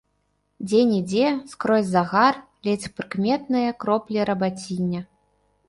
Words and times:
Дзе-нідзе, 0.69 1.27
скрозь 1.51 1.91
загар, 1.91 2.33
ледзь 2.69 2.89
прыкметныя 2.97 3.69
кроплі 3.85 4.27
рабаціння. 4.33 5.01